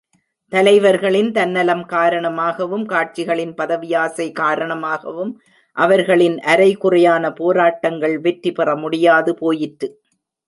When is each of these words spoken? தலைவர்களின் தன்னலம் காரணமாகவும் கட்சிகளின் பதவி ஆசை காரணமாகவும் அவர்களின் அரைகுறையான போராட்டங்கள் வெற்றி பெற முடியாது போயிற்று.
தலைவர்களின் 0.51 1.27
தன்னலம் 1.31 1.83
காரணமாகவும் 1.85 2.85
கட்சிகளின் 2.85 3.51
பதவி 3.55 3.89
ஆசை 3.93 4.27
காரணமாகவும் 4.31 5.31
அவர்களின் 5.77 6.37
அரைகுறையான 6.53 7.33
போராட்டங்கள் 7.33 8.15
வெற்றி 8.19 8.51
பெற 8.51 8.75
முடியாது 8.75 9.33
போயிற்று. 9.35 9.89